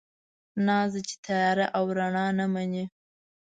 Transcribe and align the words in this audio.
ناز 0.65 0.91
دی، 0.95 1.01
چې 1.09 1.15
تياره 1.25 1.65
او 1.77 1.85
رڼا 1.97 2.27
نه 2.39 2.45
مني 2.53 2.83